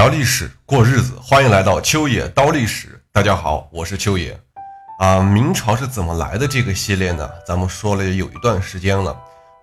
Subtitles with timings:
[0.00, 2.98] 聊历史，过日子，欢迎来到秋野刀历史。
[3.12, 4.34] 大家好，我是秋野。
[4.98, 6.48] 啊，明朝是怎么来的？
[6.48, 9.14] 这个系列呢，咱们说了有一段时间了，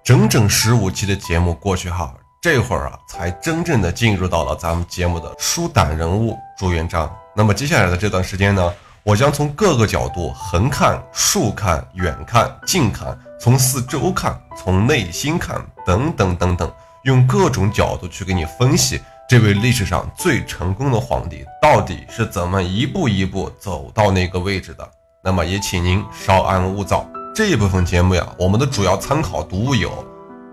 [0.04, 7.12] 整整十五期的节目过去哈，这会儿啊，才真正的进入到了咱们节目的书胆人物朱元璋。
[7.36, 16.72] 那么接下来的这段时间呢，我将从各个角度横看、竖看、远看、近看，从四周看，从内心看，等等等等，
[17.06, 24.90] 用各种角度去给你分析这位历史上最成功的皇帝到底是怎么一步一步走到那个位置的。
[25.22, 27.06] 那么也请您稍安勿躁。
[27.36, 29.92] 这一部分节目呀，我们的主要参考读物有，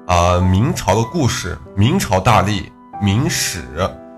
[0.09, 3.63] 啊，明朝的故事、明朝大历、明史、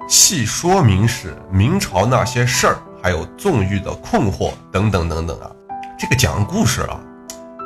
[0.09, 5.51] 细说明史、明朝那些事儿，还有纵欲的困惑等等等等啊。
[5.99, 6.99] 这个讲故事啊，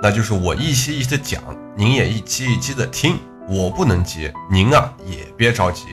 [0.02, 1.40] 那就是我一期一期的讲，
[1.76, 3.16] 您也一期一期的听。
[3.48, 5.84] 我不能急，您啊也别着急，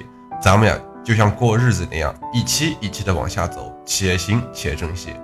[0.41, 0.75] 咱们呀
[1.07, 5.15] 就像过日子那样，一期一期的往下走，且行且珍惜。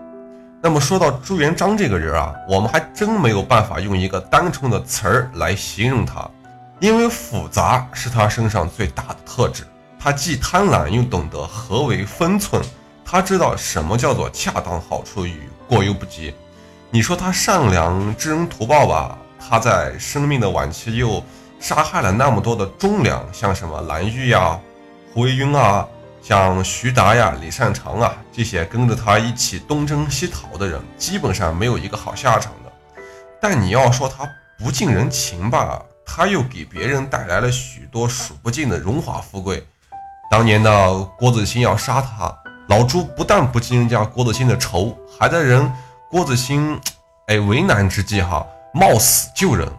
[0.61, 6.25] 那么说到朱元璋这个人啊，我们还真没有办法用一个单纯的词儿来形容他，
[6.79, 9.65] 因为复杂是他身上最大的特质。
[9.99, 12.63] 他既贪婪又懂得何为分寸，
[13.03, 16.33] 他知道什么叫做恰当好处与过犹不及。
[16.91, 21.21] 你说他善良知恩图报吧，他在生命的晚期又
[21.59, 24.57] 杀害了那么多的忠良，像什么蓝玉呀、
[25.13, 25.87] 胡惟庸啊。
[26.21, 32.71] 像徐达呀、李善长啊这些跟着他一起东征西讨的人，基本上没有一个好下场的。
[33.41, 34.25] 但你要说他
[34.57, 39.67] 不近人情吧，他又给别人带来了许多数不尽的荣华富贵。
[40.31, 42.33] 当年的郭子兴要杀他，
[42.69, 45.69] 老朱不但不记人家郭子兴的仇，还在人
[46.09, 46.79] 郭子兴
[47.27, 49.69] 哎为难之际哈冒死救人。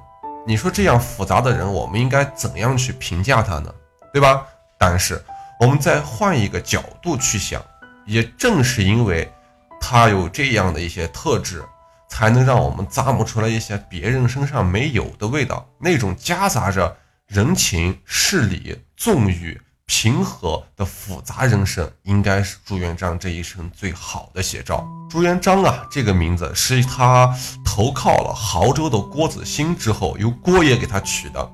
[0.47, 3.73] 你说这样复杂的人，我们应该怎样去评价他呢？
[4.12, 4.47] 对吧？
[4.87, 5.25] 但是。
[5.61, 7.62] 我们再换一个角度去想，
[8.06, 9.33] 也正是因为
[9.81, 11.65] 他有这样的一些特质，
[12.11, 15.65] 才能让我们咂摸出来一些别人身上没有的味道。
[15.78, 16.94] 那种夹杂着
[17.28, 24.84] 人情事理、纵欲、平和的复杂人生，应该是朱元璋这一生最好的写照。
[25.09, 27.33] 朱元璋啊，这个名字是他
[27.65, 31.50] 投靠了亳州的郭子兴之后，由郭爷给他取的。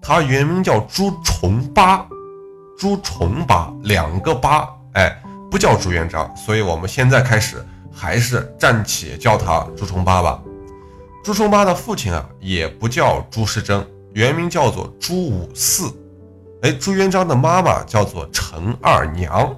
[0.00, 2.06] 他原名叫朱重八。
[2.80, 5.14] 朱重八两个八，哎，
[5.50, 10.40] 不叫朱元璋，所以我们现在开始还是暂且叫他朱重八吧。
[11.22, 15.92] 朱重八的父亲啊，也不叫朱时珍，原名叫做朱五四。
[16.62, 19.54] 哎，朱元璋的妈妈叫做陈二娘。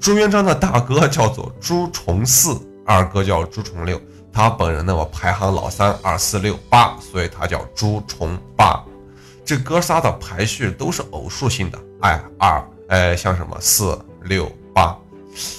[0.00, 4.00] 朱元璋的大哥叫做朱重四，二哥叫朱重六，
[4.32, 8.82] 他本人呢，我排行老三，二四六八，所以他叫朱重八。
[9.44, 11.78] 这哥仨的排序都是偶数性的。
[12.00, 14.96] 哎，二哎，像什么四六八，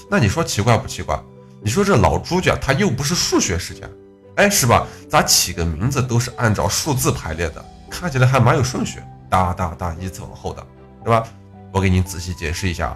[0.10, 1.20] 那你说奇怪不奇怪？
[1.62, 3.88] 你说这老朱家他又不是数学世家，
[4.36, 4.86] 哎，是吧？
[5.10, 9.00] 咋起个名字都是按照数字排列的，看起来还蛮有顺序，
[9.30, 10.66] 哒哒哒，依次往后的，
[11.04, 11.24] 对吧？
[11.72, 12.96] 我给你仔细解释一下。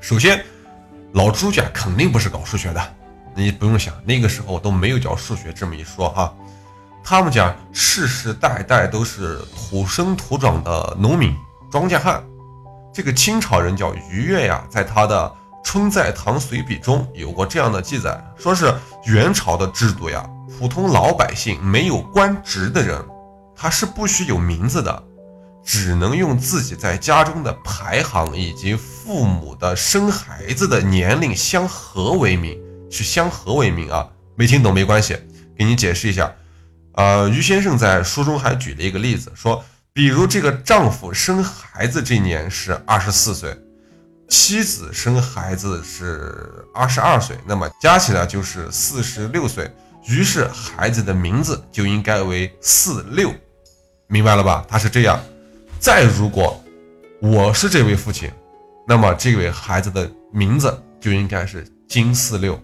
[0.00, 0.44] 首先，
[1.12, 2.94] 老朱家肯定不是搞数学的，
[3.34, 6.34] 你不用想，那个时候都没有叫数学这么一说哈。
[7.04, 11.34] 他们家世世代代都是土生土长的农民、
[11.70, 12.22] 庄稼汉。
[12.94, 15.24] 这个清朝人叫于越呀，在他的
[15.64, 18.72] 《春在堂随笔》中有过这样的记载，说是
[19.06, 20.24] 元朝的制度呀，
[20.58, 23.02] 普通老百姓没有官职的人，
[23.56, 25.02] 他是不许有名字的，
[25.64, 32.56] 只能用自己在家中的排行以及父母的生孩子的年龄相合为名，
[32.90, 35.16] 去相合为名啊，没听懂没关系，
[35.58, 36.30] 给你解释一下。
[36.94, 39.64] 呃，于先生在书中还举了一个例子，说。
[39.94, 43.54] 比如这个丈夫生孩子这年是二十四岁，
[44.26, 49.70] 妻子生孩子是二十二岁，那么加起来就是四十六岁。
[50.08, 53.30] 于是孩子的名字就应该为四六，
[54.06, 54.64] 明白了吧？
[54.66, 55.20] 他是这样。
[55.78, 56.58] 再如果
[57.20, 58.32] 我是这位父亲，
[58.88, 62.58] 那么这位孩子的名字就应该是金四六。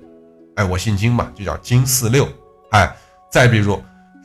[0.57, 2.27] 哎，我姓金嘛，就叫金四六。
[2.71, 2.91] 哎，
[3.31, 3.79] 再比如。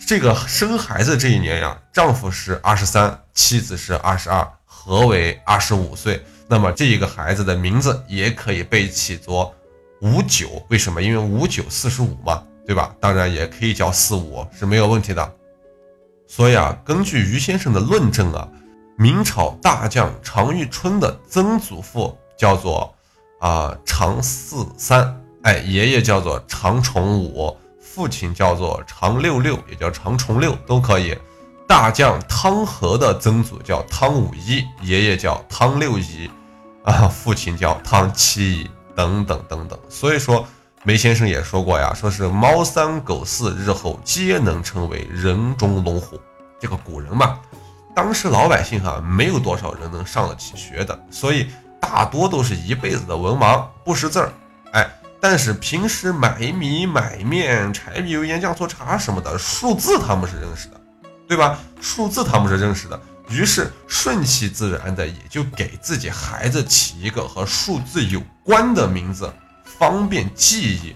[0.05, 6.21] 这个生孩子这一年呀，丈夫是二十三，妻子是二十二，合为二十五岁。
[6.47, 9.55] 那么这一个孩子的名字也可以被起作
[10.01, 11.01] 五九，为什么？
[11.01, 12.93] 因为五九四十五嘛，对吧？
[12.99, 15.33] 当然也可以叫四五是没有问题的。
[16.27, 18.47] 所以啊，根据于先生的论证啊，
[18.97, 22.93] 明朝大将常遇春的曾祖父叫做
[23.39, 27.57] 啊常四三，哎，爷爷叫做常崇五。
[27.93, 31.15] 父亲叫做常六六，也叫常重六，都可以。
[31.67, 36.27] 大将汤和的曾祖叫汤武一，爷爷叫汤六一。
[36.83, 39.79] 啊，父亲叫汤七一等等等等。
[39.89, 40.43] 所以说，
[40.83, 46.19] 梅先生也说过呀，说是猫三狗四，日后皆能成为人中龙虎。
[46.59, 47.37] 这个古人嘛，
[47.95, 51.47] 当时老百姓哈，没有多少人能上得起学的，所以
[51.79, 54.33] 大多都是一辈子的文盲，不识字儿。
[54.71, 54.89] 哎，
[55.23, 60.81] 但是平时买米买面、柴米油盐酱醋茶什么的，数字他们是认识的，
[61.25, 61.57] 对吧？
[61.79, 63.01] 数字他们是认识的。
[63.29, 69.33] 于是顺其自然的也就给自己孩子起一个和数字有关的名字，
[69.63, 70.93] 方便记忆。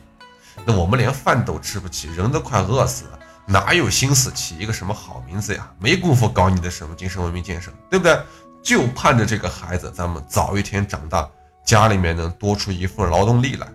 [0.66, 5.72] 那我们连饭都吃不起，人都快饿死了，哪有心思起一个什么好名字呀？
[5.80, 8.22] 没工夫搞你的什么精神文明建设，对不对？
[8.62, 11.26] 就盼着这个孩子咱们早一天长大，
[11.64, 13.66] 家里面能多出一份劳动力来。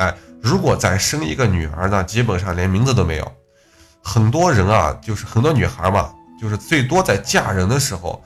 [0.00, 3.32] 哎，如果再生一个女儿呢，基本上连名字都没有。
[4.02, 6.10] 很多人啊，就是很多女孩嘛。
[6.40, 8.24] 就是最多在嫁人的时候，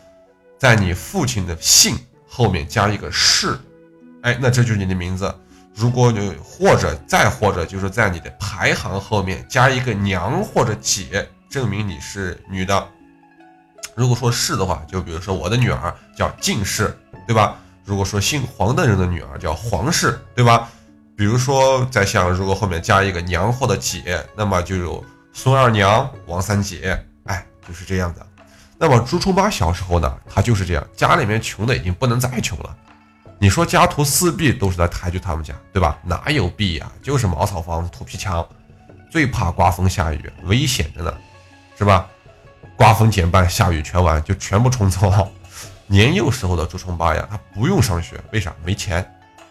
[0.57, 1.99] 在你父亲的姓
[2.29, 3.59] 后面加一个氏，
[4.23, 5.35] 哎，那这就是你的名字。
[5.75, 12.87] 如果你或者再或者就是在你的排行后面加一个娘或者姐，证明你是女的。
[13.97, 17.57] 如果说是的话，就比如说我的女儿叫靳氏，对吧？
[17.85, 20.71] 如果说姓黄的人的女儿叫黄氏，对吧？
[21.17, 27.01] 比如说再像如果后面加一个娘或者姐，那么就有孙二娘、王三姐。
[27.25, 28.27] 哎就是这样的，
[28.77, 32.77] 那么朱重八小时候呢，他就是这样，家里面穷的已经不能再穷了。
[33.39, 35.99] 你说家徒四壁都是在抬举他们家，对吧？
[36.03, 36.91] 哪有壁呀？
[37.03, 38.47] 就是茅草房、土坯墙，
[39.11, 41.15] 最怕刮风下雨，危险着呢，
[41.79, 42.07] 是吧？
[42.77, 45.29] 刮风减半，下雨全完，就全部冲走了。
[45.87, 48.55] 年幼时候的朱重八呀，他不用上学，为啥？
[48.65, 49.07] 没钱，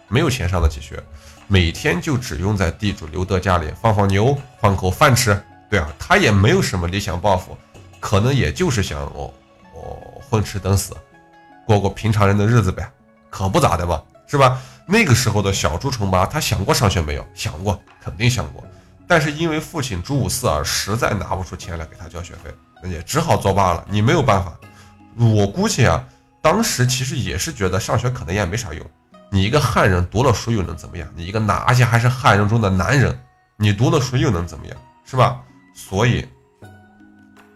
[0.08, 1.02] 没有钱上得起学，
[1.48, 5.42] 每天就只用在地主刘德家里放放牛，换口饭吃。
[5.70, 7.58] 对啊，他也没有什么理想抱负。
[8.00, 9.34] 可能也就是想哦
[9.74, 9.98] 哦
[10.30, 10.94] 混吃等死，
[11.66, 12.92] 过过平常人的日子呗，
[13.30, 14.62] 可不咋的嘛，是吧？
[14.86, 17.26] 那个时候的小朱重八，他想过上学没有？
[17.34, 18.64] 想过，肯定想过。
[19.08, 23.86] 但是因为父亲朱五四啊，实在拿不出钱来给他交学费，那也只好作罢了。
[23.90, 24.54] 你没有办法。
[25.16, 26.04] 我估计啊，
[26.42, 28.86] 当时其实也是觉得上学可能也没啥用。
[29.34, 31.10] 你一个汉人读了书又能怎么样？
[31.16, 33.20] 你一个男而且还是汉人中的男人，
[33.58, 34.78] 你读了书又能怎么样？
[35.04, 35.42] 是吧？
[35.76, 36.24] 所以。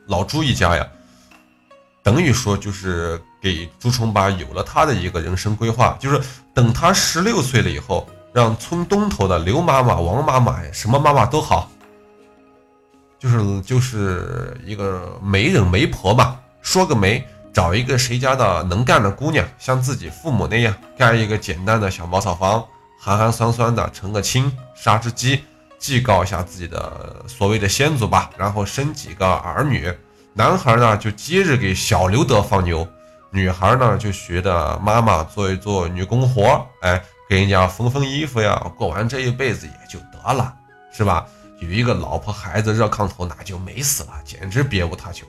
[0.07, 0.88] 老朱一家呀，
[2.01, 6.19] 等于说就是给朱重八有了他的一个人生规划，就是
[6.53, 11.69] 等他十六岁了以后，让村东头的刘妈妈、王妈妈，什么妈妈都好，
[13.19, 17.23] 就是就是一个媒人媒婆嘛，说个媒，
[17.57, 22.63] 找一个谁家的能干的姑娘，像自己父母那样，盖一个简单的小茅草房，
[23.00, 25.44] 寒寒酸酸的成个亲，杀只鸡。
[25.80, 29.92] 祭告一下自己的所谓的先祖吧，然后生几个儿女。
[30.33, 32.88] 男孩呢就接着给小刘德放牛，
[33.31, 38.56] 女孩呢就学的妈妈做一做女工活，哎，给人家缝缝衣服呀。
[38.77, 40.54] 过完这一辈子也就得了，
[40.94, 41.25] 是吧？
[41.59, 45.25] 有一个老婆孩子热炕头，那就美死了，简直别无他求。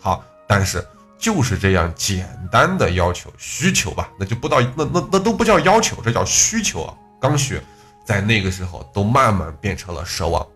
[0.00, 0.82] 好，但是
[1.24, 7.58] 就是这样简单的要求需求吧，那就不到那那那都不叫要求，这叫需求啊，刚需。
[8.04, 10.46] 在那个时候，都慢慢变成了奢望。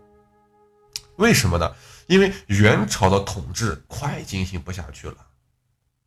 [1.17, 1.73] 为什么呢？
[2.07, 5.17] 因为元朝的统治快进行不下去了，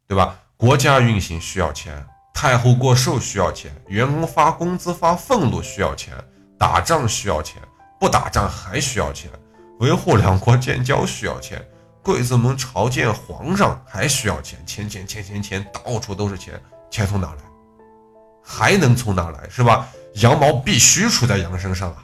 [0.08, 0.38] 对吧？
[0.58, 6.14] 国家运行需要钱，太后过寿需要钱，员工发工资发俸禄需要钱，
[6.60, 7.60] 打仗需要钱，
[8.00, 9.32] 不打仗还需要钱，
[9.80, 11.68] 维护两国建交需要钱，
[12.04, 17.44] 贵族们朝见皇上还需要钱，钱钱钱钱钱，到处都是钱，钱从哪来？
[18.42, 19.48] 还能从哪来？
[19.50, 19.88] 是吧？
[20.16, 22.04] 羊毛必须出在羊身上啊！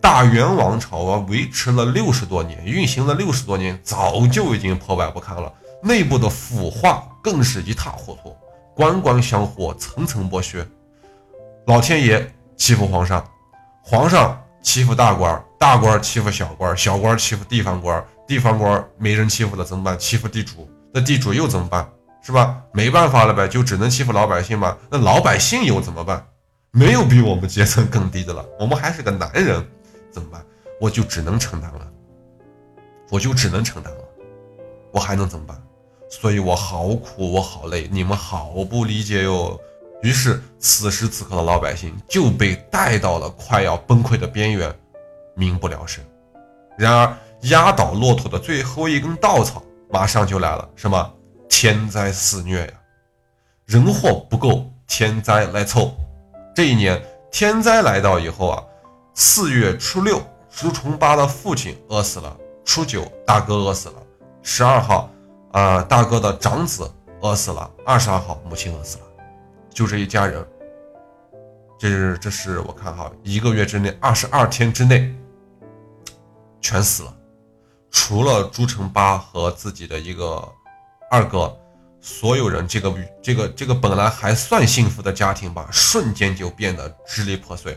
[0.00, 8.36] 大元王朝啊，维持了六十多年，运行了六十多年，早就已经破败不堪了，内部的腐化更是一塌糊涂，
[8.74, 10.64] 官官相护，层层剥削。
[11.66, 13.26] 老天爷欺负皇上，
[13.82, 19.98] 皇上欺负大官，大官欺负小官，小官欺负地方官，地方官没人欺负了怎么办？
[19.98, 21.88] 欺负地主，那地主又怎么办？
[22.22, 22.60] 是吧？
[22.72, 24.76] 没办法了呗，就只能欺负老百姓嘛。
[24.90, 26.26] 那老百姓又怎么办？
[26.72, 29.64] 没有比我们阶层更低的了，我们还是个男人，
[30.10, 30.44] 怎么办？
[30.80, 31.88] 我就只能承担了，
[33.10, 34.00] 我就只能承担了，
[34.92, 35.56] 我还能怎么办？
[36.10, 39.58] 所以我好苦，我好累，你们好不理解哟。
[40.02, 44.74] 于是此时此刻的老百姓就被带到了快要崩溃的边缘，
[45.34, 46.04] 民不聊生。
[46.76, 47.16] 然而
[47.48, 51.12] 压倒骆驼的最后一根稻草马上就来了，什么？
[51.48, 52.72] 天灾肆虐呀，
[53.64, 55.94] 人祸不够，天灾来凑。
[56.54, 57.00] 这一年
[57.30, 58.62] 天灾来到以后啊，
[59.14, 64.02] 四月初六，朱重八的父亲饿死了；初九，大哥饿死了；
[64.42, 65.08] 十二号，
[65.52, 69.04] 啊，大哥的长子饿死了；二十二号，母亲饿死了。
[69.70, 70.46] 就这一家人
[71.78, 75.14] 这是这是我看哈，一个月之内，二十二天之内
[76.60, 77.15] 全死了，
[77.98, 80.46] 除了朱成八和自己的一个
[81.10, 81.56] 二哥，
[81.98, 87.76] 所有人这个这个这个本来还算幸福的家庭吧，瞬间就变得支离破碎。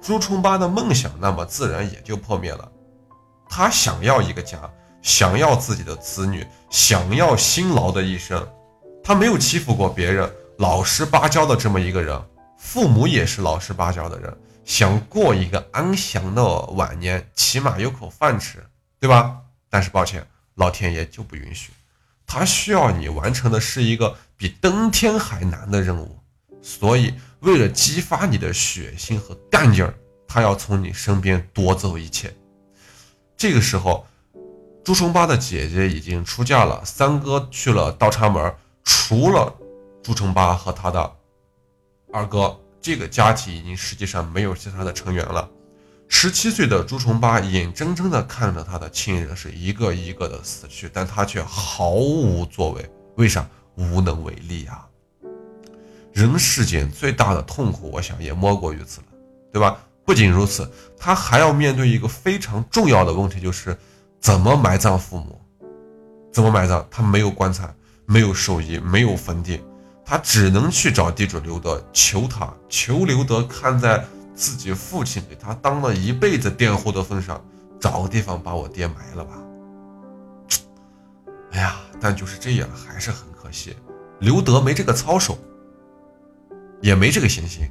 [0.00, 2.66] 朱重八的梦想，那么自然也就破灭了。
[3.46, 4.58] 他想要一个家，
[5.02, 8.48] 想要自己的子女，想要辛劳的一生。
[9.04, 12.18] 他没有欺负过别人，老实巴交的这么一个人，
[12.56, 14.34] 父母也是老实巴交的人，
[14.64, 18.66] 想过一个安详的晚年，起码有口饭吃，
[18.98, 19.36] 对吧？
[19.70, 21.72] 但是抱歉，老天爷就不允许。
[22.26, 26.18] 他需要你完成的是一个比登天还难的任务，
[26.62, 27.14] 所以。
[27.40, 29.94] 为了激发你的血性和干劲儿，
[30.26, 32.34] 他要从你身边夺走一切。
[33.36, 34.04] 这个时候，
[34.84, 38.52] 朱重八的姐姐已经出嫁了，三哥去了倒插门。
[38.82, 39.54] 除了
[40.02, 41.16] 朱重八和他的
[42.12, 45.48] 二哥，这个家庭已经实际上没有其他的成员了。
[46.08, 52.90] 十七岁的朱重八眼睁睁地看着他的亲人是一个一个的死去，但他却毫无作为。
[53.16, 53.46] 为啥？
[53.76, 54.84] 无能为力啊！
[56.12, 59.06] 人世间最大的痛苦，我想也莫过于此了，
[59.52, 59.78] 对吧？
[60.04, 63.78] 不仅如此，他还要面对一个非常重要的问题，就是
[64.18, 65.40] 怎么埋葬父母？
[66.32, 66.84] 怎么埋葬？
[66.90, 67.72] 他没有棺材，
[68.04, 69.60] 没有寿衣，没有坟地，
[70.04, 74.04] 他只能去找地主刘德求他，求刘德看在
[74.38, 77.44] 自己父亲给他当了一辈子佃户的份上，
[77.80, 79.38] 找个地方把我爹埋了吧。
[81.50, 83.74] 哎呀，但就是这样，还是很可惜，
[84.20, 85.36] 刘德没这个操守。
[86.80, 87.68] 也没这个闲心，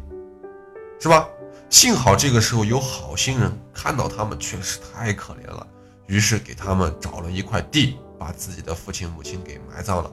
[1.00, 1.26] 是吧？
[1.70, 5.66] 幸好这个时候有好心人看到他们确实太可怜了，
[6.08, 10.12] 于是给他们找了一块地，把自己的父亲母亲给埋葬了。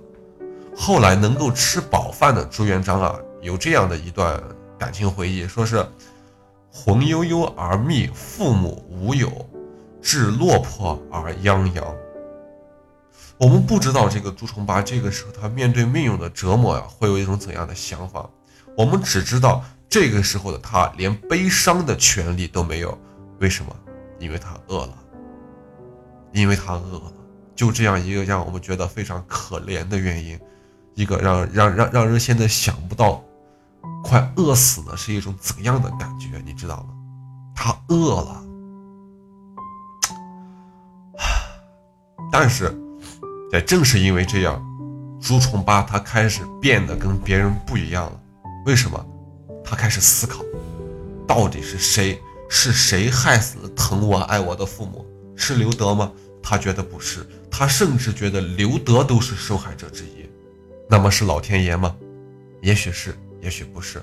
[0.76, 4.40] 后来能够吃饱饭的朱元璋啊，有这样的一段
[4.78, 5.84] 感情回忆，说是
[6.76, 9.30] 魂悠悠而觅父母无有，
[10.02, 11.84] 至落魄而泱泱。
[13.38, 18.28] 我们不知道这个朱重八这个时候他面对命运的折磨呀，会有一种怎样的想法。
[18.76, 22.98] 我们只知道这个时候的他连悲伤的权利都没有，
[23.38, 23.74] 为什么？
[24.18, 24.98] 因为他饿了，
[26.32, 27.12] 因为他饿了，
[27.54, 30.36] 就这样一个让我们觉得非常可怜的原因，
[30.94, 33.22] 一个让让让让人现在想不到，
[34.14, 36.94] 快饿死了是一种怎样的感觉，你知道吗？
[37.52, 38.44] 他饿了，
[42.30, 42.72] 但是，
[43.50, 44.64] 也正是因为这样，
[45.20, 48.20] 朱重八他开始变得跟别人不一样了。
[48.66, 49.04] 为什么？
[49.64, 50.44] 他开始思考，
[51.26, 52.22] 到底是谁？
[52.48, 55.04] 是谁害死了疼我爱我的父母？
[55.34, 56.12] 是刘德吗？
[56.40, 60.24] 他觉得不是，他甚至觉得刘德都是受害者之一。
[60.88, 61.96] 那么是老天爷吗？
[62.62, 64.02] 也许是，也许不是。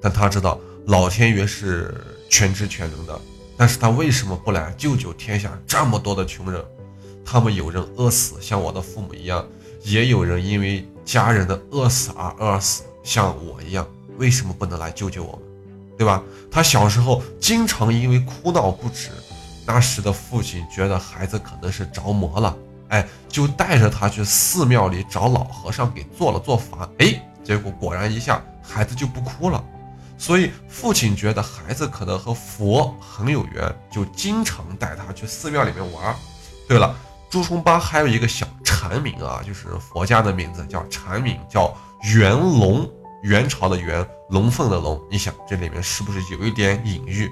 [0.00, 1.94] 但他知道老天爷是
[2.28, 3.18] 全知全能的。
[3.56, 6.60] 但是他为什么不来救救天下这么多的穷人？
[7.24, 9.44] 他们有人饿死，像我的父母一样；
[9.84, 12.82] 也有人因为家人的饿死而饿死。
[13.04, 13.86] 像我一样，
[14.18, 15.42] 为什么不能来救救我们，
[15.96, 16.22] 对吧？
[16.50, 19.10] 他小时候经常因为哭闹不止，
[19.64, 22.56] 那时的父亲觉得孩子可能是着魔了，
[22.88, 29.62] 哎，就带着他去寺庙里找老和尚给做了做法，哎，结果果然一下孩子就不哭了。
[30.16, 36.14] 所以父亲觉得孩子可能和佛很有缘，就经常带他去寺庙里面玩。
[36.68, 36.94] 对了，
[37.28, 41.76] 朱重八还有一个小禅名啊，就是佛家的名字叫禅名，叫。
[42.16, 42.90] 元龙，
[43.22, 45.00] 元朝的元，龙凤的龙。
[45.08, 47.30] 你想这里面是不是有一点隐喻？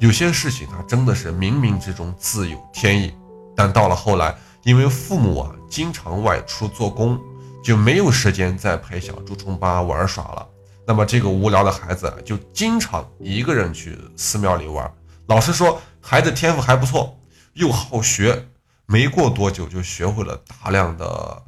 [0.00, 3.14] 有些事情它真的是冥冥之中自有天意。
[3.54, 7.16] 但到了后来，因为父母啊经常外出做工，
[7.62, 10.48] 就没有时间再陪小朱重八玩耍了。
[10.88, 14.90] 那么这个无聊的孩子就经常一个人去寺庙里玩。
[15.26, 17.14] 老实说，孩子天赋还不错，
[17.52, 18.48] 又好学，
[18.86, 21.42] 没过多久就学会了大量的。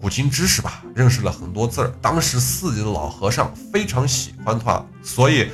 [0.00, 1.92] 古今知识吧，认识了很多字儿。
[2.00, 5.50] 当时寺里的老和尚非常喜欢他，所以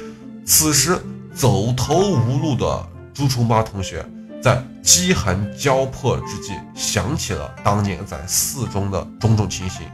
[0.47, 0.97] 此时
[1.35, 4.07] 走投无路的朱重八同学，
[4.41, 9.85] 在饥寒交迫之际，想起了当年在寺中的种种情形，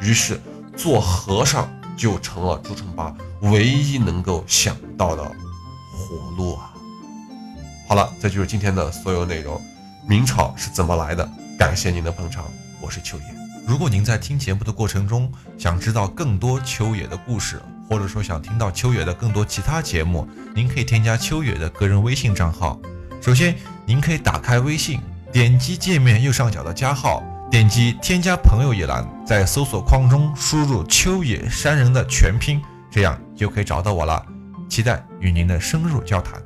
[0.00, 0.40] 于是
[0.74, 6.74] 做和尚就成了朱重八唯一能够想到的活路啊！
[7.88, 9.60] 好了，这就是今天的所有内容。
[10.08, 11.28] 明朝是怎么来的？
[11.58, 12.44] 感谢您的捧场，
[12.80, 13.24] 我是秋野。
[13.66, 22.78] 如果您在听节目的过程中想知道更多秋野的故事，或者说想听到秋野的更多其他节目，您可以添加秋野的个人微信账号。
[23.20, 25.00] 首先，您可以打开微信，
[25.32, 27.22] 点击界面右上角的加号，
[27.56, 32.60] 点击添加朋友一栏，在搜索框中输入“秋野山人”的全拼，
[32.90, 34.22] 这样就可以找到我了。
[34.68, 36.38] 期待与您的深入交谈。